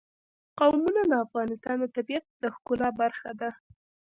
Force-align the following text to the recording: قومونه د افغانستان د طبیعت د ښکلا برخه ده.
قومونه 0.59 1.01
د 1.07 1.11
افغانستان 1.25 1.75
د 1.79 1.85
طبیعت 1.95 2.25
د 2.41 2.43
ښکلا 2.55 2.89
برخه 3.01 3.31
ده. 3.41 3.49